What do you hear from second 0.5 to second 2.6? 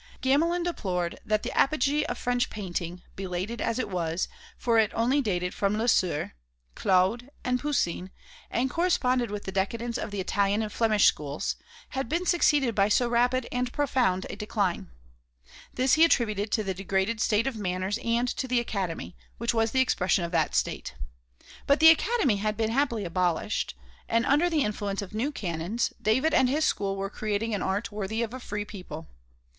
deplored that the apogee of French